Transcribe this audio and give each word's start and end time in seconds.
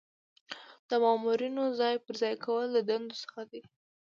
د 0.89 0.91
مامورینو 1.03 1.63
ځای 1.79 1.95
پر 2.05 2.15
ځای 2.21 2.35
کول 2.45 2.67
د 2.73 2.77
دندو 2.89 3.15
څخه 3.23 3.41
دي. 3.51 3.61